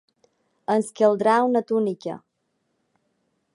[0.75, 2.17] Ens caldrà una túnica.